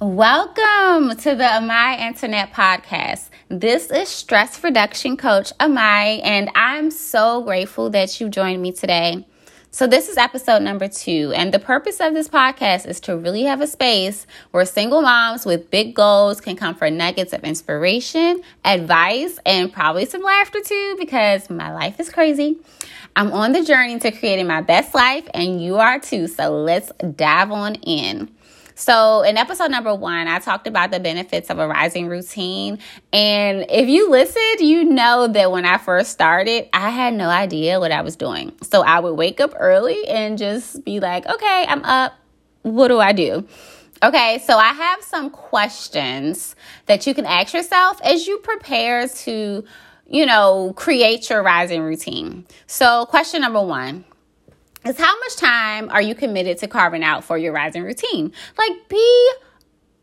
Welcome 0.00 1.16
to 1.18 1.36
the 1.36 1.44
Amai 1.44 2.00
Internet 2.00 2.52
Podcast. 2.52 3.28
This 3.48 3.92
is 3.92 4.08
stress 4.08 4.62
reduction 4.64 5.16
coach 5.16 5.52
Amai, 5.60 6.20
and 6.24 6.50
I'm 6.56 6.90
so 6.90 7.42
grateful 7.42 7.90
that 7.90 8.20
you 8.20 8.28
joined 8.28 8.60
me 8.60 8.72
today. 8.72 9.24
So, 9.70 9.86
this 9.86 10.08
is 10.08 10.16
episode 10.16 10.62
number 10.62 10.88
two, 10.88 11.32
and 11.36 11.54
the 11.54 11.60
purpose 11.60 12.00
of 12.00 12.12
this 12.12 12.28
podcast 12.28 12.88
is 12.88 12.98
to 13.02 13.16
really 13.16 13.44
have 13.44 13.60
a 13.60 13.68
space 13.68 14.26
where 14.50 14.64
single 14.64 15.00
moms 15.00 15.46
with 15.46 15.70
big 15.70 15.94
goals 15.94 16.40
can 16.40 16.56
come 16.56 16.74
for 16.74 16.90
nuggets 16.90 17.32
of 17.32 17.44
inspiration, 17.44 18.42
advice, 18.64 19.38
and 19.46 19.72
probably 19.72 20.06
some 20.06 20.22
laughter 20.22 20.60
too, 20.60 20.96
because 20.98 21.48
my 21.48 21.72
life 21.72 22.00
is 22.00 22.10
crazy. 22.10 22.58
I'm 23.14 23.32
on 23.32 23.52
the 23.52 23.62
journey 23.62 24.00
to 24.00 24.10
creating 24.10 24.48
my 24.48 24.60
best 24.60 24.92
life, 24.92 25.28
and 25.32 25.62
you 25.62 25.76
are 25.76 26.00
too. 26.00 26.26
So, 26.26 26.50
let's 26.50 26.90
dive 27.14 27.52
on 27.52 27.76
in. 27.76 28.28
So, 28.74 29.22
in 29.22 29.36
episode 29.36 29.70
number 29.70 29.94
one, 29.94 30.26
I 30.26 30.40
talked 30.40 30.66
about 30.66 30.90
the 30.90 30.98
benefits 30.98 31.48
of 31.48 31.58
a 31.58 31.68
rising 31.68 32.08
routine. 32.08 32.80
And 33.12 33.66
if 33.70 33.88
you 33.88 34.10
listened, 34.10 34.60
you 34.60 34.84
know 34.84 35.28
that 35.28 35.52
when 35.52 35.64
I 35.64 35.78
first 35.78 36.10
started, 36.10 36.68
I 36.72 36.90
had 36.90 37.14
no 37.14 37.28
idea 37.28 37.78
what 37.78 37.92
I 37.92 38.00
was 38.00 38.16
doing. 38.16 38.52
So, 38.62 38.82
I 38.82 38.98
would 38.98 39.14
wake 39.14 39.40
up 39.40 39.54
early 39.56 40.06
and 40.08 40.36
just 40.36 40.84
be 40.84 40.98
like, 41.00 41.26
okay, 41.26 41.66
I'm 41.68 41.84
up. 41.84 42.14
What 42.62 42.88
do 42.88 42.98
I 42.98 43.12
do? 43.12 43.46
Okay, 44.02 44.42
so 44.44 44.58
I 44.58 44.72
have 44.72 45.02
some 45.02 45.30
questions 45.30 46.56
that 46.86 47.06
you 47.06 47.14
can 47.14 47.26
ask 47.26 47.54
yourself 47.54 48.00
as 48.02 48.26
you 48.26 48.38
prepare 48.38 49.06
to, 49.08 49.64
you 50.06 50.26
know, 50.26 50.72
create 50.76 51.30
your 51.30 51.42
rising 51.42 51.80
routine. 51.80 52.44
So, 52.66 53.06
question 53.06 53.40
number 53.40 53.64
one 53.64 54.04
is 54.84 54.98
how 54.98 55.18
much 55.18 55.36
time 55.36 55.88
are 55.90 56.02
you 56.02 56.14
committed 56.14 56.58
to 56.58 56.68
carving 56.68 57.02
out 57.02 57.24
for 57.24 57.38
your 57.38 57.52
rising 57.52 57.82
routine? 57.82 58.32
Like, 58.58 58.88
be 58.88 59.30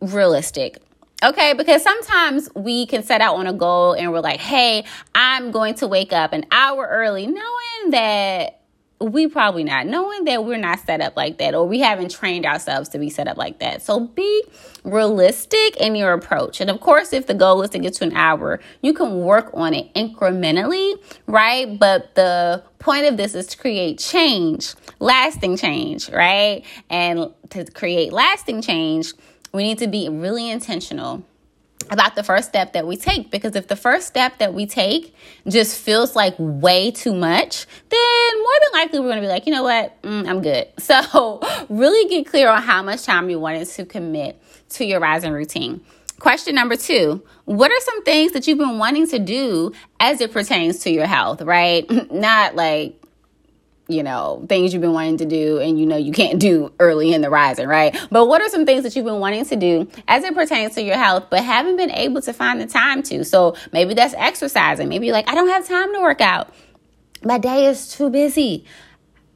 realistic. 0.01 0.77
Okay, 1.23 1.53
because 1.53 1.83
sometimes 1.83 2.49
we 2.55 2.87
can 2.87 3.03
set 3.03 3.21
out 3.21 3.35
on 3.35 3.45
a 3.45 3.53
goal 3.53 3.93
and 3.93 4.11
we're 4.11 4.21
like, 4.21 4.39
hey, 4.39 4.85
I'm 5.13 5.51
going 5.51 5.75
to 5.75 5.87
wake 5.87 6.13
up 6.13 6.33
an 6.33 6.45
hour 6.51 6.87
early, 6.89 7.27
knowing 7.27 7.91
that 7.91 8.60
we 9.01 9.27
probably 9.27 9.63
not 9.63 9.87
knowing 9.87 10.25
that 10.25 10.45
we're 10.45 10.57
not 10.57 10.79
set 10.79 11.01
up 11.01 11.17
like 11.17 11.39
that 11.39 11.55
or 11.55 11.67
we 11.67 11.79
haven't 11.79 12.11
trained 12.11 12.45
ourselves 12.45 12.89
to 12.89 12.99
be 12.99 13.09
set 13.09 13.27
up 13.27 13.37
like 13.37 13.59
that. 13.59 13.81
So 13.81 14.01
be 14.01 14.43
realistic 14.83 15.77
in 15.77 15.95
your 15.95 16.13
approach. 16.13 16.61
And 16.61 16.69
of 16.69 16.79
course, 16.79 17.11
if 17.11 17.27
the 17.27 17.33
goal 17.33 17.61
is 17.63 17.71
to 17.71 17.79
get 17.79 17.93
to 17.95 18.03
an 18.03 18.15
hour, 18.15 18.59
you 18.81 18.93
can 18.93 19.21
work 19.21 19.49
on 19.53 19.73
it 19.73 19.93
incrementally, 19.95 20.93
right? 21.25 21.77
But 21.79 22.15
the 22.15 22.63
point 22.79 23.05
of 23.05 23.17
this 23.17 23.33
is 23.35 23.47
to 23.47 23.57
create 23.57 23.97
change, 23.97 24.73
lasting 24.99 25.57
change, 25.57 26.09
right? 26.09 26.63
And 26.89 27.31
to 27.49 27.65
create 27.65 28.13
lasting 28.13 28.61
change, 28.61 29.13
we 29.53 29.63
need 29.63 29.79
to 29.79 29.87
be 29.87 30.09
really 30.09 30.49
intentional 30.49 31.23
about 31.89 32.15
the 32.15 32.23
first 32.23 32.49
step 32.49 32.73
that 32.73 32.85
we 32.85 32.97
take 32.97 33.31
because 33.31 33.55
if 33.55 33.67
the 33.67 33.75
first 33.75 34.07
step 34.07 34.37
that 34.39 34.53
we 34.53 34.65
take 34.65 35.15
just 35.47 35.79
feels 35.79 36.15
like 36.15 36.35
way 36.37 36.91
too 36.91 37.13
much 37.13 37.65
then 37.89 38.39
more 38.39 38.53
than 38.63 38.79
likely 38.81 38.99
we're 38.99 39.07
going 39.07 39.17
to 39.17 39.21
be 39.21 39.27
like 39.27 39.45
you 39.45 39.53
know 39.53 39.63
what? 39.63 40.01
Mm, 40.01 40.27
i'm 40.27 40.41
good. 40.41 40.67
So 40.81 41.39
really 41.69 42.09
get 42.09 42.27
clear 42.27 42.49
on 42.49 42.61
how 42.61 42.83
much 42.83 43.03
time 43.03 43.29
you 43.29 43.39
wanted 43.39 43.67
to 43.69 43.85
commit 43.85 44.41
to 44.69 44.85
your 44.85 44.99
rising 44.99 45.31
routine. 45.31 45.81
Question 46.19 46.55
number 46.55 46.75
two 46.75 47.23
what 47.45 47.71
are 47.71 47.79
some 47.81 48.03
things 48.03 48.33
that 48.33 48.47
you've 48.47 48.57
been 48.57 48.77
wanting 48.77 49.07
to 49.07 49.19
do 49.19 49.71
as 49.99 50.21
it 50.21 50.31
pertains 50.31 50.79
to 50.79 50.91
your 50.91 51.07
health 51.07 51.41
right? 51.41 51.89
Not 52.11 52.55
like 52.55 53.00
you 53.91 54.03
know, 54.03 54.45
things 54.47 54.73
you've 54.73 54.81
been 54.81 54.93
wanting 54.93 55.17
to 55.17 55.25
do 55.25 55.59
and 55.59 55.79
you 55.79 55.85
know 55.85 55.97
you 55.97 56.11
can't 56.11 56.39
do 56.39 56.71
early 56.79 57.13
in 57.13 57.21
the 57.21 57.29
rising, 57.29 57.67
right? 57.67 57.97
But 58.09 58.27
what 58.27 58.41
are 58.41 58.49
some 58.49 58.65
things 58.65 58.83
that 58.83 58.95
you've 58.95 59.05
been 59.05 59.19
wanting 59.19 59.45
to 59.45 59.55
do 59.55 59.89
as 60.07 60.23
it 60.23 60.33
pertains 60.33 60.75
to 60.75 60.81
your 60.81 60.97
health, 60.97 61.25
but 61.29 61.43
haven't 61.43 61.77
been 61.77 61.91
able 61.91 62.21
to 62.21 62.33
find 62.33 62.59
the 62.61 62.67
time 62.67 63.03
to? 63.03 63.23
So 63.23 63.55
maybe 63.71 63.93
that's 63.93 64.13
exercising. 64.15 64.89
Maybe 64.89 65.07
you're 65.07 65.15
like, 65.15 65.29
I 65.29 65.35
don't 65.35 65.49
have 65.49 65.67
time 65.67 65.93
to 65.93 66.01
work 66.01 66.21
out. 66.21 66.53
My 67.23 67.37
day 67.37 67.67
is 67.67 67.89
too 67.89 68.09
busy. 68.09 68.65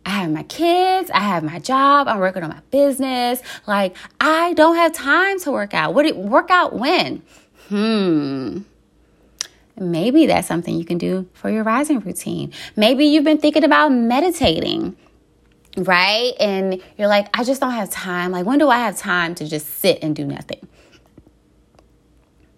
I 0.05 0.09
have 0.09 0.31
my 0.31 0.43
kids, 0.43 1.09
I 1.09 1.19
have 1.19 1.43
my 1.43 1.57
job, 1.57 2.07
I'm 2.07 2.19
working 2.19 2.43
on 2.43 2.49
my 2.49 2.61
business. 2.69 3.41
Like, 3.65 3.95
I 4.19 4.53
don't 4.53 4.75
have 4.75 4.93
time 4.93 5.39
to 5.39 5.51
work 5.51 5.73
out. 5.73 5.95
What 5.95 6.15
work 6.15 6.51
out 6.51 6.73
when? 6.73 7.23
Hmm. 7.69 8.59
Maybe 9.77 10.25
that's 10.25 10.47
something 10.47 10.75
you 10.75 10.85
can 10.85 10.97
do 10.97 11.27
for 11.33 11.49
your 11.49 11.63
rising 11.63 11.99
routine. 11.99 12.53
Maybe 12.75 13.05
you've 13.05 13.25
been 13.25 13.39
thinking 13.39 13.63
about 13.63 13.89
meditating, 13.89 14.95
right? 15.77 16.31
And 16.39 16.81
you're 16.97 17.09
like, 17.09 17.27
I 17.37 17.43
just 17.43 17.59
don't 17.59 17.71
have 17.71 17.89
time. 17.89 18.31
Like, 18.31 18.45
when 18.45 18.59
do 18.59 18.69
I 18.69 18.79
have 18.79 18.97
time 18.97 19.35
to 19.35 19.47
just 19.47 19.79
sit 19.79 19.99
and 20.01 20.15
do 20.15 20.25
nothing? 20.25 20.65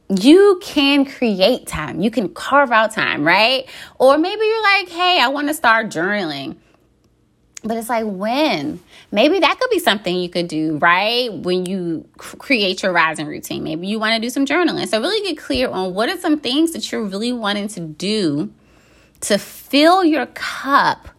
You 0.09 0.59
can 0.63 1.05
create 1.05 1.67
time. 1.67 1.99
You 2.01 2.11
can 2.11 2.29
carve 2.29 2.71
out 2.71 2.91
time, 2.91 3.25
right? 3.25 3.67
Or 3.99 4.17
maybe 4.17 4.45
you're 4.45 4.63
like, 4.63 4.89
hey, 4.89 5.19
I 5.19 5.27
want 5.29 5.47
to 5.47 5.53
start 5.53 5.87
journaling. 5.87 6.57
But 7.67 7.77
it's 7.77 7.89
like 7.89 8.05
when? 8.05 8.79
Maybe 9.11 9.39
that 9.39 9.59
could 9.59 9.69
be 9.69 9.79
something 9.79 10.15
you 10.15 10.29
could 10.29 10.47
do, 10.47 10.77
right? 10.77 11.31
When 11.33 11.65
you 11.65 12.07
create 12.17 12.81
your 12.81 12.93
rising 12.93 13.27
routine. 13.27 13.63
Maybe 13.63 13.87
you 13.87 13.99
want 13.99 14.15
to 14.15 14.21
do 14.21 14.29
some 14.29 14.45
journaling. 14.45 14.87
So, 14.87 15.01
really 15.01 15.27
get 15.27 15.37
clear 15.37 15.69
on 15.69 15.93
what 15.93 16.09
are 16.09 16.17
some 16.17 16.39
things 16.39 16.71
that 16.71 16.91
you're 16.91 17.03
really 17.03 17.33
wanting 17.33 17.67
to 17.69 17.81
do 17.81 18.53
to 19.21 19.37
fill 19.37 20.05
your 20.05 20.27
cup 20.27 21.09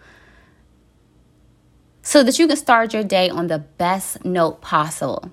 so 2.03 2.23
that 2.23 2.39
you 2.39 2.49
can 2.49 2.57
start 2.57 2.95
your 2.95 3.05
day 3.05 3.29
on 3.29 3.49
the 3.49 3.59
best 3.59 4.25
note 4.25 4.63
possible. 4.63 5.31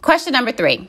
Question 0.00 0.32
number 0.32 0.52
three 0.52 0.88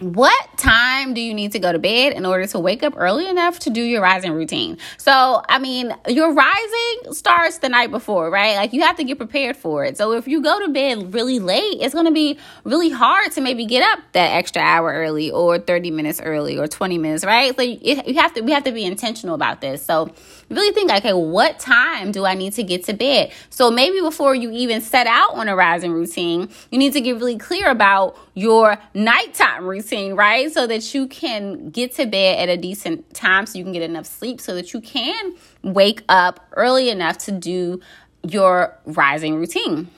what 0.00 0.58
time 0.58 1.14
do 1.14 1.22
you 1.22 1.32
need 1.32 1.52
to 1.52 1.58
go 1.58 1.72
to 1.72 1.78
bed 1.78 2.12
in 2.12 2.26
order 2.26 2.46
to 2.46 2.58
wake 2.58 2.82
up 2.82 2.92
early 2.98 3.26
enough 3.26 3.60
to 3.60 3.70
do 3.70 3.82
your 3.82 4.02
rising 4.02 4.32
routine? 4.32 4.76
So, 4.98 5.42
I 5.48 5.58
mean, 5.58 5.94
your 6.06 6.34
rising 6.34 7.14
starts 7.14 7.58
the 7.58 7.70
night 7.70 7.90
before, 7.90 8.30
right? 8.30 8.56
Like 8.56 8.74
you 8.74 8.82
have 8.82 8.96
to 8.96 9.04
get 9.04 9.16
prepared 9.16 9.56
for 9.56 9.86
it. 9.86 9.96
So, 9.96 10.12
if 10.12 10.28
you 10.28 10.42
go 10.42 10.60
to 10.66 10.68
bed 10.70 11.14
really 11.14 11.38
late, 11.38 11.78
it's 11.80 11.94
going 11.94 12.04
to 12.04 12.12
be 12.12 12.38
really 12.64 12.90
hard 12.90 13.32
to 13.32 13.40
maybe 13.40 13.64
get 13.64 13.82
up 13.82 14.00
that 14.12 14.32
extra 14.32 14.60
hour 14.60 14.92
early 14.92 15.30
or 15.30 15.58
30 15.58 15.90
minutes 15.90 16.20
early 16.20 16.58
or 16.58 16.66
20 16.66 16.98
minutes, 16.98 17.24
right? 17.24 17.56
So, 17.56 17.62
you 17.62 18.14
have 18.20 18.34
to 18.34 18.42
we 18.42 18.52
have 18.52 18.64
to 18.64 18.72
be 18.72 18.84
intentional 18.84 19.34
about 19.34 19.62
this. 19.62 19.82
So, 19.82 20.12
really 20.48 20.72
think 20.72 20.90
okay, 20.90 21.12
what 21.12 21.58
time 21.58 22.12
do 22.12 22.24
I 22.24 22.34
need 22.34 22.52
to 22.54 22.62
get 22.62 22.84
to 22.84 22.92
bed? 22.92 23.32
So, 23.50 23.70
maybe 23.70 24.00
before 24.00 24.34
you 24.34 24.50
even 24.50 24.80
set 24.80 25.06
out 25.06 25.34
on 25.34 25.48
a 25.48 25.56
rising 25.56 25.92
routine, 25.92 26.48
you 26.70 26.78
need 26.78 26.92
to 26.92 27.00
get 27.00 27.16
really 27.16 27.38
clear 27.38 27.70
about 27.70 28.16
your 28.34 28.78
nighttime 28.94 29.66
routine, 29.66 30.14
right? 30.14 30.52
So 30.52 30.66
that 30.66 30.94
you 30.94 31.06
can 31.08 31.70
get 31.70 31.94
to 31.96 32.06
bed 32.06 32.48
at 32.48 32.52
a 32.52 32.56
decent 32.56 33.12
time 33.14 33.46
so 33.46 33.58
you 33.58 33.64
can 33.64 33.72
get 33.72 33.82
enough 33.82 34.06
sleep 34.06 34.40
so 34.40 34.54
that 34.54 34.72
you 34.72 34.80
can 34.80 35.34
wake 35.62 36.02
up 36.08 36.46
early 36.52 36.90
enough 36.90 37.18
to 37.18 37.32
do 37.32 37.80
your 38.22 38.76
rising 38.84 39.36
routine. 39.36 39.88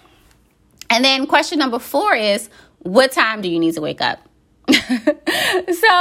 And 0.90 1.04
then 1.04 1.26
question 1.26 1.58
number 1.58 1.78
four 1.78 2.14
is 2.14 2.48
what 2.78 3.12
time 3.12 3.42
do 3.42 3.48
you 3.48 3.58
need 3.58 3.74
to 3.74 3.80
wake 3.80 4.00
up? 4.00 4.27
so 4.70 4.74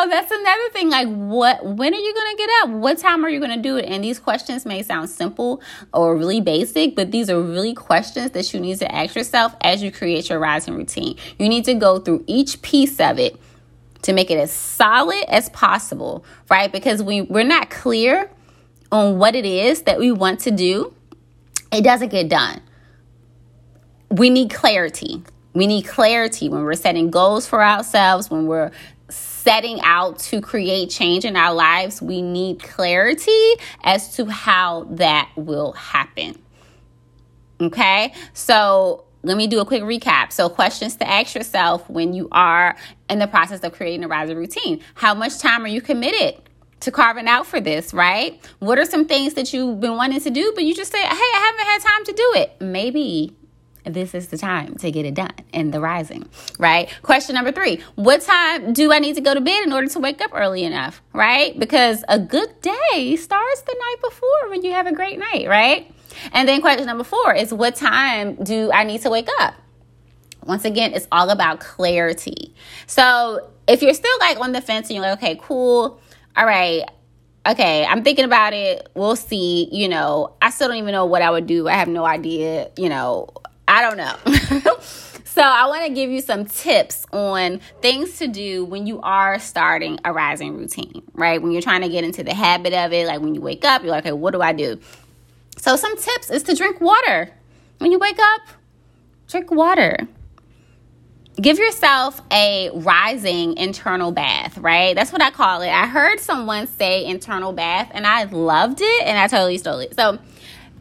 that's 0.09 0.29
another 0.29 0.69
thing 0.73 0.89
like 0.89 1.07
what 1.07 1.65
when 1.65 1.93
are 1.93 1.97
you 1.97 2.13
going 2.13 2.35
to 2.35 2.37
get 2.37 2.49
up? 2.61 2.69
What 2.69 2.97
time 2.97 3.23
are 3.23 3.29
you 3.29 3.39
going 3.39 3.55
to 3.55 3.61
do 3.61 3.77
it? 3.77 3.85
And 3.85 4.03
these 4.03 4.19
questions 4.19 4.65
may 4.65 4.83
sound 4.83 5.09
simple 5.09 5.61
or 5.93 6.17
really 6.17 6.41
basic 6.41 6.93
but 6.93 7.11
these 7.11 7.29
are 7.29 7.41
really 7.41 7.73
questions 7.73 8.31
that 8.31 8.53
you 8.53 8.59
need 8.59 8.77
to 8.79 8.93
ask 8.93 9.15
yourself 9.15 9.55
as 9.61 9.81
you 9.81 9.89
create 9.89 10.29
your 10.29 10.39
rising 10.39 10.75
routine. 10.75 11.15
You 11.39 11.47
need 11.47 11.63
to 11.63 11.75
go 11.75 11.99
through 11.99 12.25
each 12.27 12.61
piece 12.61 12.99
of 12.99 13.19
it 13.19 13.39
to 14.01 14.11
make 14.11 14.29
it 14.29 14.37
as 14.37 14.51
solid 14.51 15.23
as 15.29 15.47
possible 15.49 16.25
right? 16.49 16.69
Because 16.69 17.01
we 17.01 17.21
we're 17.21 17.43
not 17.45 17.69
clear 17.69 18.29
on 18.91 19.17
what 19.17 19.33
it 19.33 19.45
is 19.45 19.83
that 19.83 19.97
we 19.97 20.11
want 20.11 20.41
to 20.41 20.51
do. 20.51 20.93
It 21.71 21.83
doesn't 21.83 22.09
get 22.09 22.27
done. 22.27 22.61
We 24.09 24.29
need 24.29 24.53
clarity 24.53 25.23
we 25.57 25.67
need 25.67 25.83
clarity 25.83 26.49
when 26.49 26.63
we're 26.63 26.75
setting 26.75 27.09
goals 27.09 27.47
for 27.47 27.63
ourselves, 27.63 28.29
when 28.29 28.45
we're 28.45 28.71
setting 29.09 29.79
out 29.81 30.19
to 30.19 30.41
create 30.41 30.89
change 30.89 31.25
in 31.25 31.35
our 31.35 31.53
lives. 31.53 32.01
We 32.01 32.21
need 32.21 32.61
clarity 32.61 33.53
as 33.83 34.15
to 34.17 34.25
how 34.25 34.83
that 34.91 35.31
will 35.35 35.71
happen. 35.71 36.35
Okay, 37.59 38.13
so 38.33 39.05
let 39.23 39.35
me 39.35 39.47
do 39.47 39.59
a 39.59 39.65
quick 39.65 39.81
recap. 39.81 40.31
So, 40.31 40.47
questions 40.47 40.97
to 40.97 41.09
ask 41.09 41.33
yourself 41.33 41.89
when 41.89 42.13
you 42.13 42.27
are 42.31 42.75
in 43.09 43.17
the 43.17 43.27
process 43.27 43.61
of 43.61 43.73
creating 43.73 44.03
a 44.03 44.07
rising 44.07 44.37
routine. 44.37 44.81
How 44.93 45.15
much 45.15 45.39
time 45.39 45.63
are 45.63 45.69
you 45.69 45.81
committed 45.81 46.35
to 46.81 46.91
carving 46.91 47.27
out 47.27 47.47
for 47.47 47.59
this, 47.59 47.93
right? 47.93 48.39
What 48.59 48.77
are 48.77 48.85
some 48.85 49.05
things 49.05 49.33
that 49.33 49.53
you've 49.53 49.79
been 49.79 49.95
wanting 49.95 50.21
to 50.21 50.29
do, 50.29 50.51
but 50.53 50.63
you 50.65 50.75
just 50.75 50.91
say, 50.91 51.01
hey, 51.01 51.07
I 51.07 51.51
haven't 51.57 51.65
had 51.65 51.81
time 51.81 52.05
to 52.05 52.11
do 52.13 52.33
it? 52.35 52.61
Maybe 52.61 53.35
this 53.93 54.13
is 54.13 54.27
the 54.27 54.37
time 54.37 54.75
to 54.75 54.91
get 54.91 55.05
it 55.05 55.13
done 55.13 55.33
in 55.53 55.71
the 55.71 55.79
rising, 55.79 56.27
right? 56.59 56.89
Question 57.01 57.35
number 57.35 57.51
three 57.51 57.81
What 57.95 58.21
time 58.21 58.73
do 58.73 58.91
I 58.91 58.99
need 58.99 59.15
to 59.15 59.21
go 59.21 59.33
to 59.33 59.41
bed 59.41 59.63
in 59.63 59.73
order 59.73 59.87
to 59.87 59.99
wake 59.99 60.21
up 60.21 60.31
early 60.33 60.63
enough, 60.63 61.01
right? 61.13 61.57
Because 61.57 62.03
a 62.07 62.19
good 62.19 62.61
day 62.61 63.15
starts 63.15 63.61
the 63.61 63.75
night 63.77 63.97
before 64.01 64.49
when 64.49 64.63
you 64.63 64.71
have 64.73 64.87
a 64.87 64.93
great 64.93 65.19
night, 65.19 65.47
right? 65.47 65.91
And 66.33 66.47
then 66.47 66.61
question 66.61 66.85
number 66.85 67.03
four 67.03 67.33
is 67.33 67.53
What 67.53 67.75
time 67.75 68.35
do 68.35 68.71
I 68.71 68.83
need 68.83 69.01
to 69.01 69.09
wake 69.09 69.29
up? 69.39 69.55
Once 70.45 70.63
again, 70.63 70.93
it's 70.93 71.07
all 71.11 71.29
about 71.29 71.59
clarity. 71.59 72.55
So 72.85 73.49
if 73.67 73.81
you're 73.81 73.93
still 73.93 74.17
like 74.19 74.39
on 74.39 74.53
the 74.53 74.61
fence 74.61 74.87
and 74.89 74.95
you're 74.95 75.05
like, 75.05 75.17
okay, 75.17 75.39
cool, 75.43 75.99
all 76.37 76.45
right, 76.45 76.83
okay, 77.47 77.85
I'm 77.85 78.03
thinking 78.03 78.25
about 78.25 78.53
it. 78.53 78.89
We'll 78.93 79.15
see. 79.15 79.69
You 79.71 79.87
know, 79.87 80.35
I 80.41 80.49
still 80.49 80.67
don't 80.67 80.77
even 80.77 80.91
know 80.91 81.05
what 81.05 81.21
I 81.21 81.31
would 81.31 81.47
do. 81.47 81.67
I 81.67 81.73
have 81.73 81.87
no 81.87 82.05
idea. 82.05 82.69
You 82.77 82.89
know, 82.89 83.27
I 83.67 83.81
don't 83.81 83.97
know. 83.97 84.79
so 85.25 85.41
I 85.41 85.67
want 85.67 85.85
to 85.85 85.93
give 85.93 86.09
you 86.09 86.21
some 86.21 86.45
tips 86.45 87.05
on 87.11 87.59
things 87.81 88.17
to 88.19 88.27
do 88.27 88.65
when 88.65 88.87
you 88.87 89.01
are 89.01 89.39
starting 89.39 89.99
a 90.05 90.13
rising 90.13 90.57
routine, 90.57 91.03
right? 91.13 91.41
When 91.41 91.51
you're 91.51 91.61
trying 91.61 91.81
to 91.81 91.89
get 91.89 92.03
into 92.03 92.23
the 92.23 92.33
habit 92.33 92.73
of 92.73 92.93
it, 92.93 93.07
like 93.07 93.21
when 93.21 93.35
you 93.35 93.41
wake 93.41 93.65
up, 93.65 93.83
you're 93.83 93.91
like, 93.91 94.05
okay, 94.05 94.13
what 94.13 94.31
do 94.31 94.41
I 94.41 94.53
do? 94.53 94.79
So 95.57 95.75
some 95.75 95.97
tips 95.97 96.29
is 96.29 96.43
to 96.43 96.55
drink 96.55 96.79
water. 96.81 97.33
When 97.79 97.91
you 97.91 97.99
wake 97.99 98.19
up, 98.19 98.41
drink 99.27 99.51
water 99.51 100.07
give 101.39 101.59
yourself 101.59 102.21
a 102.31 102.69
rising 102.73 103.57
internal 103.57 104.11
bath, 104.11 104.57
right? 104.57 104.95
That's 104.95 105.11
what 105.11 105.21
I 105.21 105.31
call 105.31 105.61
it. 105.61 105.69
I 105.69 105.87
heard 105.87 106.19
someone 106.19 106.67
say 106.67 107.05
internal 107.05 107.53
bath 107.53 107.91
and 107.93 108.07
I 108.07 108.23
loved 108.23 108.79
it 108.81 109.03
and 109.05 109.17
I 109.17 109.27
totally 109.27 109.57
stole 109.57 109.79
it. 109.79 109.95
So, 109.95 110.19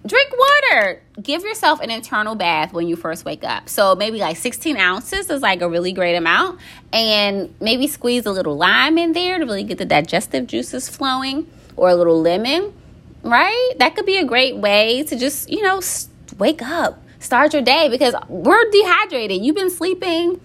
drink 0.06 0.32
water. 0.38 1.02
Give 1.22 1.42
yourself 1.42 1.80
an 1.80 1.90
internal 1.90 2.34
bath 2.34 2.72
when 2.72 2.88
you 2.88 2.96
first 2.96 3.24
wake 3.24 3.44
up. 3.44 3.68
So, 3.68 3.94
maybe 3.94 4.18
like 4.18 4.36
16 4.36 4.76
ounces 4.76 5.30
is 5.30 5.42
like 5.42 5.62
a 5.62 5.68
really 5.68 5.92
great 5.92 6.16
amount. 6.16 6.60
And 6.92 7.54
maybe 7.60 7.86
squeeze 7.86 8.26
a 8.26 8.32
little 8.32 8.56
lime 8.56 8.98
in 8.98 9.12
there 9.12 9.38
to 9.38 9.44
really 9.44 9.64
get 9.64 9.78
the 9.78 9.84
digestive 9.84 10.46
juices 10.46 10.88
flowing 10.88 11.50
or 11.76 11.90
a 11.90 11.94
little 11.94 12.20
lemon, 12.20 12.72
right? 13.22 13.72
That 13.78 13.96
could 13.96 14.06
be 14.06 14.18
a 14.18 14.24
great 14.24 14.56
way 14.56 15.02
to 15.04 15.16
just, 15.16 15.50
you 15.50 15.62
know, 15.62 15.80
wake 16.38 16.62
up 16.62 17.02
start 17.26 17.52
your 17.52 17.62
day 17.62 17.88
because 17.88 18.14
we're 18.28 18.70
dehydrated. 18.70 19.42
You've 19.42 19.56
been 19.56 19.70
sleeping 19.70 20.40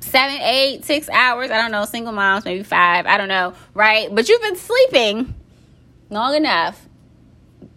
seven, 0.00 0.36
eight, 0.40 0.84
six 0.84 1.08
hours. 1.08 1.50
I 1.50 1.56
don't 1.60 1.72
know, 1.72 1.84
single 1.84 2.12
moms, 2.12 2.44
maybe 2.44 2.62
five. 2.62 3.06
I 3.06 3.16
don't 3.16 3.28
know, 3.28 3.54
right? 3.72 4.14
But 4.14 4.28
you've 4.28 4.42
been 4.42 4.56
sleeping 4.56 5.34
long 6.10 6.36
enough 6.36 6.86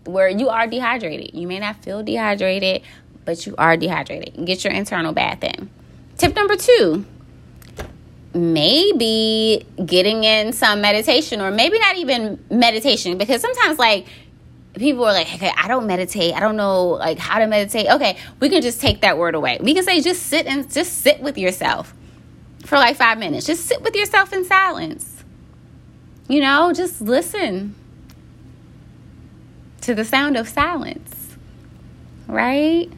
where 0.07 0.30
you 0.30 0.50
are 0.50 0.68
dehydrated. 0.68 1.33
You 1.33 1.48
may 1.48 1.59
not 1.59 1.83
feel 1.83 2.04
dehydrated, 2.04 2.81
but 3.25 3.45
you 3.45 3.56
are 3.57 3.77
dehydrated. 3.77 4.45
Get 4.45 4.63
your 4.63 4.74
internal 4.74 5.13
bath 5.13 5.44
in. 5.44 5.69
Tip 6.18 6.36
number 6.36 6.56
two 6.56 7.06
maybe 8.33 9.65
getting 9.83 10.24
in 10.24 10.54
some 10.54 10.80
meditation 10.81 11.42
or 11.42 11.50
maybe 11.51 11.80
not 11.80 11.98
even 11.98 12.44
meditation 12.51 13.18
because 13.18 13.42
sometimes 13.42 13.80
like 13.80 14.06
people 14.75 15.04
are 15.06 15.13
like, 15.13 15.33
okay, 15.33 15.51
I 15.57 15.68
don't 15.68 15.88
meditate. 15.88 16.33
I 16.36 16.39
don't 16.39 16.56
know 16.56 16.89
like 16.89 17.18
how 17.18 17.39
to 17.39 17.48
meditate. 17.48 17.88
Okay, 17.88 18.18
we 18.39 18.50
can 18.50 18.62
just 18.62 18.80
take 18.80 19.01
that 19.01 19.18
word 19.18 19.36
away. 19.36 19.57
We 19.62 19.74
can 19.74 19.83
say 19.83 20.01
just 20.01 20.24
sit 20.24 20.45
and 20.45 20.71
just 20.71 21.00
sit 21.00 21.19
with 21.19 21.38
yourself 21.38 21.94
for 22.65 22.77
like 22.77 22.95
five 22.95 23.18
minutes. 23.18 23.45
Just 23.45 23.65
sit 23.65 23.81
with 23.81 23.95
yourself 23.95 24.31
in 24.33 24.45
silence. 24.45 25.24
You 26.27 26.42
know, 26.42 26.74
just 26.74 27.01
listen 27.01 27.75
to 29.88 29.95
the 29.95 30.06
sound 30.06 30.36
of 30.36 30.48
silence. 30.50 31.38
Right? 32.28 32.89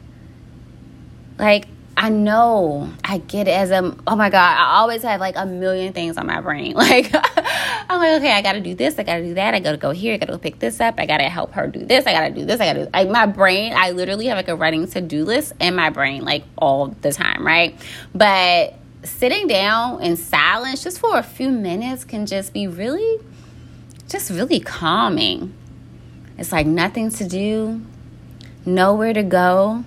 Like 1.38 1.68
I 1.96 2.08
know 2.08 2.92
I 3.04 3.18
get 3.18 3.46
it 3.46 3.52
as 3.52 3.70
a 3.70 3.96
oh 4.06 4.16
my 4.16 4.28
god, 4.28 4.56
I 4.58 4.78
always 4.78 5.02
have 5.02 5.20
like 5.20 5.36
a 5.36 5.46
million 5.46 5.92
things 5.92 6.16
on 6.16 6.26
my 6.26 6.40
brain. 6.40 6.74
Like 6.80 7.14
I'm 7.14 7.98
like, 7.98 8.20
okay, 8.20 8.32
I 8.32 8.42
gotta 8.42 8.60
do 8.60 8.74
this, 8.74 8.98
I 8.98 9.02
gotta 9.02 9.22
do 9.22 9.34
that, 9.34 9.54
I 9.54 9.60
gotta 9.60 9.76
go 9.76 9.90
here, 9.90 10.14
I 10.14 10.16
gotta 10.16 10.32
go 10.32 10.38
pick 10.38 10.58
this 10.58 10.80
up, 10.80 10.94
I 10.98 11.06
gotta 11.06 11.24
help 11.24 11.52
her 11.52 11.66
do 11.66 11.84
this, 11.84 12.06
I 12.06 12.12
gotta 12.12 12.30
do 12.30 12.44
this, 12.44 12.60
I 12.60 12.66
gotta 12.66 12.90
like 12.92 13.08
my 13.08 13.26
brain, 13.26 13.72
I 13.76 13.90
literally 13.90 14.26
have 14.26 14.36
like 14.36 14.48
a 14.48 14.56
running 14.56 14.86
to-do 14.86 15.24
list 15.24 15.52
in 15.60 15.74
my 15.74 15.90
brain 15.90 16.24
like 16.24 16.44
all 16.56 16.88
the 17.02 17.12
time, 17.12 17.46
right? 17.46 17.78
But 18.14 18.74
sitting 19.04 19.46
down 19.46 20.02
in 20.02 20.16
silence 20.16 20.82
just 20.82 20.98
for 20.98 21.18
a 21.18 21.22
few 21.22 21.50
minutes 21.50 22.04
can 22.04 22.26
just 22.26 22.52
be 22.52 22.66
really 22.66 23.18
just 24.08 24.30
really 24.30 24.60
calming. 24.60 25.54
It's 26.40 26.50
like 26.50 26.66
nothing 26.66 27.10
to 27.10 27.28
do, 27.28 27.82
nowhere 28.64 29.12
to 29.12 29.22
go 29.22 29.84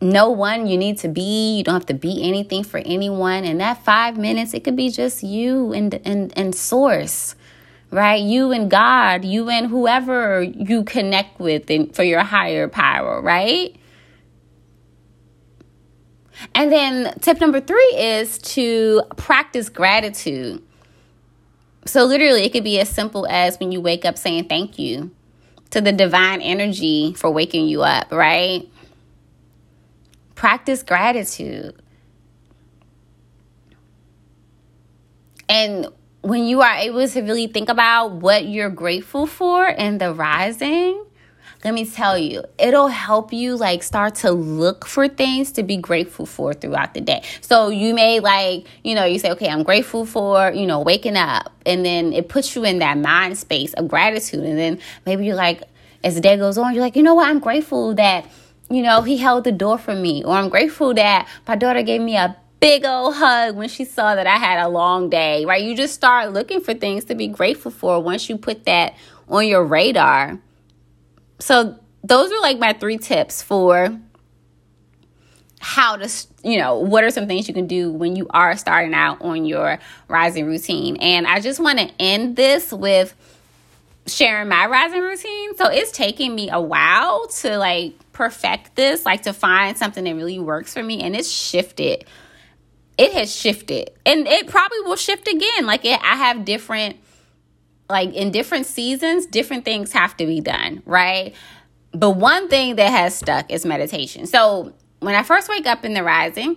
no 0.00 0.30
one 0.30 0.66
you 0.66 0.78
need 0.78 0.98
to 0.98 1.08
be. 1.08 1.56
You 1.56 1.64
don't 1.64 1.74
have 1.74 1.86
to 1.86 1.94
be 1.94 2.26
anything 2.26 2.64
for 2.64 2.78
anyone. 2.78 3.44
And 3.44 3.60
that 3.60 3.84
five 3.84 4.16
minutes, 4.16 4.54
it 4.54 4.64
could 4.64 4.76
be 4.76 4.90
just 4.90 5.22
you 5.22 5.72
and 5.72 5.94
and 6.04 6.32
and 6.36 6.54
source, 6.54 7.34
right? 7.90 8.20
You 8.22 8.52
and 8.52 8.70
God, 8.70 9.24
you 9.24 9.50
and 9.50 9.66
whoever 9.66 10.42
you 10.42 10.84
connect 10.84 11.38
with 11.38 11.70
and 11.70 11.94
for 11.94 12.02
your 12.02 12.22
higher 12.22 12.68
power, 12.68 13.20
right? 13.20 13.76
And 16.54 16.72
then 16.72 17.12
tip 17.20 17.38
number 17.38 17.60
three 17.60 17.94
is 17.98 18.38
to 18.38 19.02
practice 19.16 19.68
gratitude. 19.68 20.62
So 21.86 22.04
literally, 22.04 22.44
it 22.44 22.52
could 22.52 22.64
be 22.64 22.78
as 22.78 22.88
simple 22.88 23.26
as 23.26 23.58
when 23.58 23.72
you 23.72 23.80
wake 23.80 24.04
up 24.04 24.18
saying 24.18 24.48
thank 24.48 24.78
you 24.78 25.10
to 25.70 25.80
the 25.80 25.92
divine 25.92 26.40
energy 26.42 27.14
for 27.14 27.30
waking 27.30 27.66
you 27.66 27.82
up, 27.82 28.12
right? 28.12 28.68
Practice 30.34 30.82
gratitude. 30.82 31.80
And 35.48 35.88
when 36.22 36.44
you 36.44 36.60
are 36.60 36.74
able 36.74 37.06
to 37.08 37.22
really 37.22 37.46
think 37.46 37.68
about 37.68 38.12
what 38.12 38.46
you're 38.46 38.70
grateful 38.70 39.26
for 39.26 39.66
in 39.66 39.98
the 39.98 40.12
rising, 40.12 41.04
let 41.64 41.74
me 41.74 41.84
tell 41.84 42.16
you, 42.16 42.42
it'll 42.58 42.88
help 42.88 43.32
you 43.32 43.56
like 43.56 43.82
start 43.82 44.14
to 44.16 44.30
look 44.30 44.86
for 44.86 45.08
things 45.08 45.52
to 45.52 45.62
be 45.62 45.76
grateful 45.76 46.26
for 46.26 46.54
throughout 46.54 46.94
the 46.94 47.00
day. 47.00 47.22
So 47.40 47.68
you 47.68 47.94
may 47.94 48.20
like, 48.20 48.66
you 48.82 48.94
know, 48.94 49.04
you 49.04 49.18
say, 49.18 49.30
okay, 49.32 49.48
I'm 49.48 49.62
grateful 49.62 50.06
for, 50.06 50.50
you 50.52 50.66
know, 50.66 50.80
waking 50.80 51.16
up. 51.16 51.52
And 51.66 51.84
then 51.84 52.12
it 52.12 52.28
puts 52.28 52.56
you 52.56 52.64
in 52.64 52.78
that 52.78 52.96
mind 52.98 53.36
space 53.36 53.74
of 53.74 53.88
gratitude. 53.88 54.44
And 54.44 54.58
then 54.58 54.78
maybe 55.04 55.26
you're 55.26 55.34
like, 55.34 55.62
as 56.02 56.14
the 56.14 56.20
day 56.20 56.36
goes 56.38 56.56
on, 56.56 56.72
you're 56.72 56.82
like, 56.82 56.96
you 56.96 57.02
know 57.02 57.14
what, 57.14 57.28
I'm 57.28 57.40
grateful 57.40 57.94
that 57.96 58.26
you 58.70 58.82
know, 58.82 59.02
he 59.02 59.16
held 59.16 59.44
the 59.44 59.52
door 59.52 59.76
for 59.76 59.94
me. 59.94 60.24
Or 60.24 60.36
I'm 60.36 60.48
grateful 60.48 60.94
that 60.94 61.28
my 61.46 61.56
daughter 61.56 61.82
gave 61.82 62.00
me 62.00 62.16
a 62.16 62.36
big 62.60 62.84
old 62.84 63.16
hug 63.16 63.56
when 63.56 63.68
she 63.68 63.84
saw 63.84 64.14
that 64.14 64.26
I 64.26 64.36
had 64.36 64.64
a 64.64 64.68
long 64.68 65.10
day, 65.10 65.44
right? 65.44 65.62
You 65.62 65.76
just 65.76 65.94
start 65.94 66.32
looking 66.32 66.60
for 66.60 66.72
things 66.72 67.04
to 67.06 67.14
be 67.14 67.26
grateful 67.26 67.72
for 67.72 68.00
once 68.00 68.28
you 68.28 68.38
put 68.38 68.64
that 68.66 68.94
on 69.28 69.46
your 69.46 69.64
radar. 69.64 70.38
So, 71.40 71.78
those 72.02 72.32
are 72.32 72.40
like 72.40 72.58
my 72.58 72.72
three 72.72 72.98
tips 72.98 73.42
for 73.42 73.98
how 75.58 75.96
to, 75.96 76.10
you 76.42 76.58
know, 76.58 76.78
what 76.78 77.04
are 77.04 77.10
some 77.10 77.26
things 77.26 77.46
you 77.48 77.52
can 77.52 77.66
do 77.66 77.90
when 77.92 78.16
you 78.16 78.26
are 78.30 78.56
starting 78.56 78.94
out 78.94 79.20
on 79.20 79.44
your 79.44 79.78
rising 80.08 80.46
routine. 80.46 80.96
And 80.96 81.26
I 81.26 81.40
just 81.40 81.60
want 81.60 81.78
to 81.78 81.90
end 81.98 82.36
this 82.36 82.72
with 82.72 83.14
sharing 84.06 84.48
my 84.48 84.66
rising 84.66 85.00
routine. 85.00 85.56
So, 85.56 85.68
it's 85.68 85.92
taking 85.92 86.34
me 86.34 86.50
a 86.50 86.60
while 86.60 87.26
to 87.40 87.58
like 87.58 87.94
perfect 88.12 88.76
this, 88.76 89.06
like 89.06 89.22
to 89.22 89.32
find 89.32 89.76
something 89.78 90.04
that 90.04 90.14
really 90.14 90.38
works 90.38 90.74
for 90.74 90.82
me, 90.82 91.02
and 91.02 91.16
it's 91.16 91.30
shifted. 91.30 92.04
It 92.98 93.12
has 93.14 93.34
shifted, 93.34 93.92
and 94.04 94.26
it 94.26 94.46
probably 94.46 94.80
will 94.82 94.96
shift 94.96 95.26
again. 95.26 95.64
Like 95.64 95.86
it, 95.86 95.98
I 96.02 96.16
have 96.16 96.44
different, 96.44 96.96
like 97.90 98.14
in 98.14 98.30
different 98.30 98.66
seasons, 98.66 99.26
different 99.26 99.64
things 99.64 99.92
have 99.92 100.16
to 100.18 100.26
be 100.26 100.40
done, 100.40 100.82
right? 100.86 101.34
But 101.92 102.10
one 102.10 102.48
thing 102.48 102.76
that 102.76 102.90
has 102.90 103.14
stuck 103.14 103.50
is 103.50 103.66
meditation. 103.66 104.26
So 104.26 104.72
when 105.00 105.14
I 105.14 105.22
first 105.22 105.48
wake 105.48 105.66
up 105.66 105.84
in 105.84 105.94
the 105.94 106.04
rising, 106.04 106.56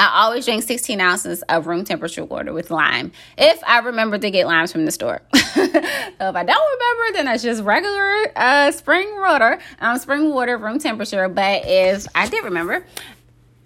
I 0.00 0.22
always 0.24 0.46
drink 0.46 0.62
16 0.62 0.98
ounces 0.98 1.42
of 1.42 1.66
room 1.66 1.84
temperature 1.84 2.24
water 2.24 2.54
with 2.54 2.70
lime 2.70 3.12
if 3.36 3.62
I 3.66 3.80
remember 3.80 4.16
to 4.16 4.30
get 4.30 4.46
limes 4.46 4.72
from 4.72 4.86
the 4.86 4.90
store. 4.90 5.20
if 5.34 6.20
I 6.20 6.42
don't 6.42 6.80
remember, 6.80 7.12
then 7.12 7.24
that's 7.26 7.42
just 7.42 7.62
regular 7.62 8.32
uh, 8.34 8.70
spring 8.70 9.14
water, 9.20 9.58
um, 9.80 9.98
spring 9.98 10.32
water, 10.32 10.56
room 10.56 10.78
temperature. 10.78 11.28
But 11.28 11.64
if 11.66 12.06
I 12.14 12.28
did 12.28 12.44
remember, 12.44 12.86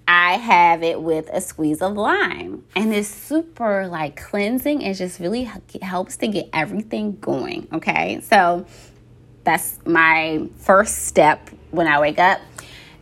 I 0.06 0.34
have 0.34 0.82
it 0.82 1.00
with 1.00 1.30
a 1.32 1.40
squeeze 1.40 1.80
of 1.80 1.96
lime, 1.96 2.64
and 2.76 2.92
it's 2.94 3.08
super 3.08 3.86
like 3.88 4.22
cleansing. 4.22 4.82
It 4.82 4.94
just 4.94 5.18
really 5.18 5.50
helps 5.82 6.16
to 6.18 6.28
get 6.28 6.48
everything 6.52 7.18
going. 7.20 7.68
Okay, 7.72 8.20
so 8.22 8.66
that's 9.44 9.78
my 9.86 10.48
first 10.58 11.06
step 11.06 11.50
when 11.70 11.86
I 11.86 12.00
wake 12.00 12.18
up, 12.18 12.40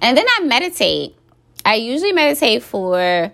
and 0.01 0.17
then 0.17 0.27
I 0.39 0.45
meditate. 0.45 1.17
I 1.65 1.75
usually 1.75 2.13
meditate 2.13 2.63
for 2.63 3.33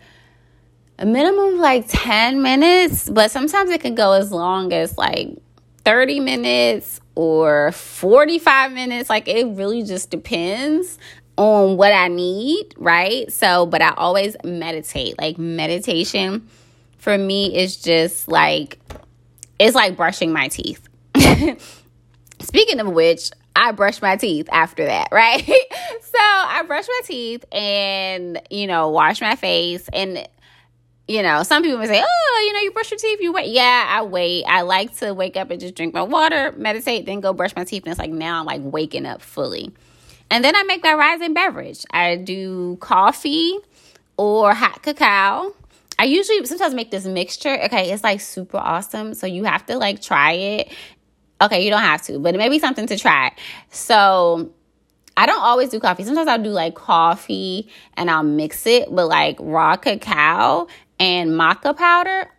a 0.99 1.07
minimum 1.07 1.55
of 1.55 1.61
like 1.61 1.87
10 1.89 2.43
minutes, 2.43 3.09
but 3.09 3.31
sometimes 3.31 3.71
it 3.71 3.81
can 3.81 3.95
go 3.95 4.13
as 4.13 4.33
long 4.33 4.73
as 4.73 4.99
like 4.99 5.39
30 5.85 6.21
minutes 6.21 7.01
or 7.15 7.73
45 7.73 8.73
minutes. 8.73 9.09
Like 9.09 9.29
it 9.29 9.47
really 9.57 9.83
just 9.83 10.11
depends 10.11 10.99
on 11.39 11.77
what 11.77 11.93
I 11.93 12.09
need, 12.09 12.75
right? 12.77 13.33
So, 13.33 13.65
but 13.65 13.81
I 13.81 13.95
always 13.97 14.37
meditate. 14.45 15.19
Like 15.19 15.39
meditation 15.39 16.49
for 16.99 17.17
me 17.17 17.57
is 17.57 17.77
just 17.77 18.29
like 18.29 18.79
it's 19.59 19.75
like 19.75 19.97
brushing 19.97 20.33
my 20.33 20.49
teeth. 20.49 20.87
Speaking 22.41 22.81
of 22.81 22.89
which, 22.89 23.31
I 23.57 23.73
brush 23.73 24.03
my 24.03 24.17
teeth 24.17 24.49
after 24.53 24.85
that, 24.85 25.09
right? 25.13 25.45
so 25.45 26.19
I 26.19 26.63
brush 26.67 26.87
my 26.89 27.01
teeth 27.05 27.45
and, 27.53 28.41
you 28.51 28.67
know, 28.67 28.89
wash 28.91 29.21
my 29.21 29.37
face. 29.37 29.89
And, 29.93 30.29
you 31.07 31.23
know, 31.23 31.43
some 31.43 31.63
people 31.63 31.79
may 31.79 31.87
say, 31.87 32.03
oh, 32.05 32.45
you 32.47 32.53
know, 32.53 32.61
you 32.61 32.73
brush 32.73 32.91
your 32.91 32.99
teeth, 32.99 33.21
you 33.21 33.33
wait. 33.33 33.49
Yeah, 33.49 33.87
I 33.89 34.03
wait. 34.03 34.45
I 34.45 34.63
like 34.63 34.97
to 34.99 35.13
wake 35.13 35.37
up 35.37 35.51
and 35.51 35.61
just 35.61 35.75
drink 35.75 35.95
my 35.95 36.03
water, 36.03 36.53
meditate, 36.57 37.07
then 37.07 37.21
go 37.21 37.33
brush 37.33 37.55
my 37.57 37.65
teeth. 37.65 37.85
And 37.85 37.91
it's 37.91 37.99
like 37.99 38.11
now 38.11 38.41
I'm 38.41 38.47
like 38.47 38.61
waking 38.63 39.07
up 39.07 39.23
fully. 39.23 39.73
And 40.31 40.45
then 40.45 40.55
I 40.55 40.63
make 40.65 40.83
my 40.83 40.95
rising 40.95 41.35
beverage. 41.35 41.85
I 41.91 42.17
do 42.17 42.77
coffee 42.81 43.59
or 44.17 44.55
hot 44.55 44.83
cacao. 44.83 45.55
I 45.99 46.05
usually 46.05 46.45
sometimes 46.47 46.75
make 46.75 46.91
this 46.91 47.07
mixture. 47.07 47.59
Okay, 47.65 47.91
it's 47.91 48.05
like 48.05 48.21
super 48.21 48.59
awesome. 48.59 49.15
So 49.15 49.27
you 49.27 49.45
have 49.45 49.67
to 49.67 49.77
like 49.77 50.01
try 50.03 50.33
it. 50.33 50.73
Okay, 51.41 51.65
you 51.65 51.71
don't 51.71 51.83
have 51.83 52.03
to, 52.03 52.19
but 52.19 52.35
it 52.35 52.39
may 52.39 52.49
be 52.49 52.59
something 52.59 52.87
to 52.87 52.99
try. 52.99 53.33
So 53.71 54.53
I 55.17 55.27
don't 55.27 55.41
always 55.41 55.71
do 55.71 55.81
coffee. 55.81 56.05
Sometimes 56.05 56.29
I'll 56.29 56.43
do 56.43 56.51
like 56.51 56.75
coffee 56.75 57.69
and 57.95 58.11
I'll 58.11 58.23
mix 58.23 58.67
it 58.67 58.91
with 58.91 59.07
like 59.07 59.37
raw 59.41 59.77
cacao 59.77 60.69
and 61.01 61.31
maca 61.31 61.77
powder 61.77 62.31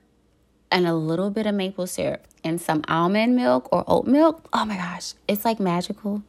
and 0.71 0.87
a 0.87 0.93
little 0.93 1.29
bit 1.29 1.45
of 1.45 1.55
maple 1.55 1.87
syrup 1.87 2.25
and 2.43 2.61
some 2.61 2.83
almond 2.87 3.35
milk 3.35 3.67
or 3.71 3.83
oat 3.87 4.05
milk. 4.05 4.47
Oh 4.53 4.63
my 4.63 4.77
gosh, 4.77 5.13
it's 5.27 5.43
like 5.43 5.59
magical. 5.59 6.23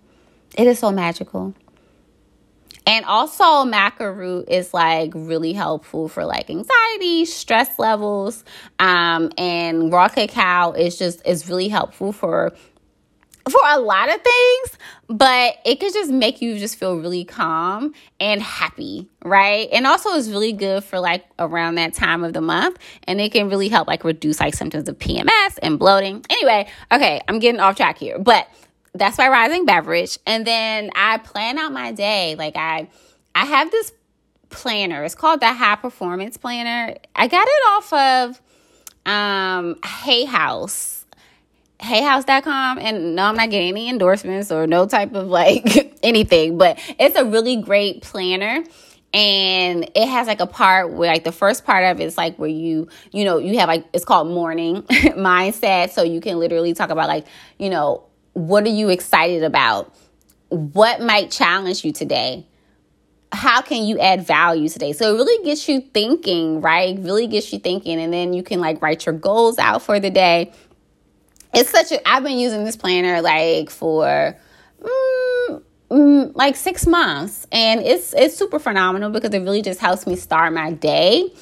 It 0.57 0.67
is 0.67 0.79
so 0.79 0.91
magical. 0.91 1.55
And 2.87 3.05
also, 3.05 3.45
maca 3.65 4.15
root 4.15 4.47
is 4.49 4.75
like 4.75 5.13
really 5.15 5.53
helpful 5.53 6.09
for 6.09 6.25
like 6.25 6.51
anxiety, 6.51 7.25
stress 7.25 7.79
levels. 7.79 8.45
Um, 8.79 9.31
and 9.39 9.93
raw 9.93 10.09
cacao 10.09 10.73
is 10.73 10.99
just 10.99 11.25
is 11.27 11.49
really 11.49 11.69
helpful 11.69 12.13
for 12.13 12.53
for 13.49 13.61
a 13.69 13.81
lot 13.81 14.09
of 14.09 14.21
things, 14.21 14.79
but 15.09 15.57
it 15.65 15.81
could 15.81 15.93
just 15.93 16.11
make 16.11 16.43
you 16.43 16.59
just 16.59 16.77
feel 16.77 16.97
really 16.97 17.25
calm 17.25 17.95
and 18.19 18.43
happy, 18.43 19.09
right? 19.25 19.69
And 19.73 19.87
also 19.87 20.11
it's 20.11 20.29
really 20.29 20.53
good 20.53 20.85
for 20.85 21.01
like 21.01 21.25
around 21.39 21.77
that 21.77 21.95
time 21.95 22.23
of 22.23 22.33
the 22.33 22.41
month 22.41 22.79
and 23.05 23.21
it 23.21 23.33
can 23.33 23.49
really 23.49 23.69
help 23.69 23.89
like 23.89 24.05
reduce 24.05 24.41
like 24.41 24.55
symptoms 24.55 24.89
of 24.89 24.99
PMS 24.99 25.59
and 25.63 25.79
bloating. 25.79 26.25
Anyway, 26.29 26.69
okay, 26.93 27.21
I'm 27.29 27.39
getting 27.39 27.61
off 27.61 27.77
track 27.77 27.99
here, 27.99 28.19
but 28.19 28.49
that's 28.95 29.19
my 29.19 29.29
rising 29.29 29.65
beverage. 29.65 30.19
And 30.27 30.47
then 30.47 30.91
I 30.95 31.19
plan 31.19 31.59
out 31.59 31.73
my 31.73 31.93
day. 31.93 32.35
Like 32.37 32.57
I 32.57 32.89
I 33.35 33.45
have 33.45 33.71
this 33.71 33.93
planner. 34.49 35.05
It's 35.05 35.15
called 35.15 35.41
the 35.41 35.53
High 35.53 35.77
Performance 35.77 36.37
Planner. 36.37 36.97
I 37.15 37.29
got 37.29 37.47
it 37.49 37.63
off 37.69 37.93
of 37.93 38.43
um 39.07 39.77
Hay 39.85 40.25
House 40.25 41.01
hayhouse.com 41.81 42.79
and 42.79 43.17
no 43.17 43.25
i'm 43.25 43.37
not 43.37 43.49
getting 43.49 43.69
any 43.69 43.89
endorsements 43.89 44.53
or 44.53 44.67
no 44.67 44.87
type 44.87 45.15
of 45.15 45.29
like 45.29 45.99
anything 46.03 46.59
but 46.59 46.79
it's 46.99 47.17
a 47.17 47.25
really 47.25 47.57
great 47.57 48.03
planner 48.03 48.63
and 49.13 49.91
it 49.95 50.07
has 50.07 50.27
like 50.27 50.41
a 50.41 50.47
part 50.47 50.93
where 50.93 51.11
like 51.11 51.25
the 51.25 51.33
first 51.33 51.65
part 51.65 51.85
of 51.85 52.01
it 52.01 52.05
is 52.05 52.19
like 52.19 52.39
where 52.39 52.51
you 52.51 52.87
you 53.13 53.25
know 53.25 53.39
you 53.39 53.59
have 53.59 53.69
like 53.69 53.85
it's 53.93 54.05
called 54.05 54.29
morning 54.29 54.83
mindset 55.17 55.91
so 55.91 56.03
you 56.03 56.21
can 56.21 56.39
literally 56.39 56.75
talk 56.75 56.91
about 56.91 57.09
like 57.09 57.27
you 57.59 57.71
know 57.71 58.05
what 58.33 58.65
are 58.65 58.71
you 58.71 58.89
excited 58.89 59.43
about? 59.43 59.95
What 60.49 61.01
might 61.01 61.31
challenge 61.31 61.85
you 61.85 61.93
today? 61.93 62.47
How 63.33 63.63
can 63.63 63.85
you 63.85 63.99
add 63.99 64.27
value 64.27 64.69
today? 64.69 64.93
So 64.93 65.15
it 65.15 65.17
really 65.17 65.45
gets 65.45 65.69
you 65.69 65.81
thinking, 65.81 66.61
right? 66.61 66.99
Really 66.99 67.27
gets 67.27 67.53
you 67.53 67.59
thinking. 67.59 68.01
And 68.01 68.13
then 68.13 68.33
you 68.33 68.43
can 68.43 68.61
like 68.61 68.83
write 68.83 69.07
your 69.07 69.15
goals 69.15 69.59
out 69.59 69.83
for 69.83 70.01
the 70.01 70.11
day. 70.11 70.53
It's 71.55 71.71
such 71.71 71.93
a, 71.93 72.09
I've 72.09 72.23
been 72.23 72.39
using 72.39 72.65
this 72.65 72.77
planner 72.77 73.23
like 73.23 73.71
for, 73.71 74.37
mm, 74.81 75.63
mm, 75.91 76.33
like 76.35 76.57
six 76.57 76.87
months 76.87 77.47
and 77.53 77.81
it's 77.81 78.15
it's 78.15 78.37
super 78.37 78.59
phenomenal 78.59 79.11
because 79.11 79.35
it 79.35 79.41
really 79.41 79.63
just 79.63 79.81
helps 79.81 80.07
me 80.07 80.17
start 80.17 80.53
my 80.53 80.73
day 80.73 81.33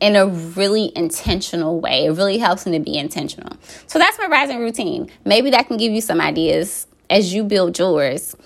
in 0.00 0.16
a 0.16 0.26
really 0.26 0.92
intentional 0.94 1.80
way. 1.80 2.06
It 2.06 2.10
really 2.12 2.38
helps 2.38 2.64
them 2.64 2.72
to 2.72 2.80
be 2.80 2.96
intentional. 2.96 3.56
So 3.86 3.98
that's 3.98 4.18
my 4.18 4.26
rising 4.26 4.60
routine. 4.60 5.10
Maybe 5.24 5.50
that 5.50 5.66
can 5.66 5.76
give 5.76 5.92
you 5.92 6.00
some 6.00 6.20
ideas 6.20 6.86
as 7.10 7.34
you 7.34 7.44
build 7.44 7.78
yours. 7.78 8.36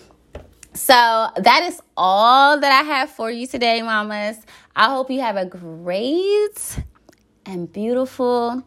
So 0.74 0.94
that 0.94 1.64
is 1.64 1.80
all 1.96 2.58
that 2.58 2.72
I 2.72 2.84
have 2.86 3.10
for 3.10 3.30
you 3.30 3.46
today, 3.46 3.82
mamas. 3.82 4.38
I 4.74 4.86
hope 4.86 5.10
you 5.10 5.20
have 5.20 5.36
a 5.36 5.44
great 5.44 6.78
and 7.44 7.70
beautiful 7.70 8.62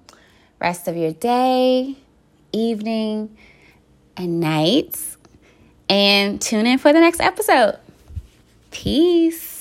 rest 0.60 0.88
of 0.88 0.96
your 0.96 1.14
day, 1.14 1.96
evening, 2.52 3.36
and 4.16 4.40
night. 4.40 5.00
And 5.90 6.40
tune 6.40 6.68
in 6.68 6.78
for 6.78 6.94
the 6.94 7.00
next 7.00 7.20
episode. 7.20 7.80
Peace. 8.70 9.55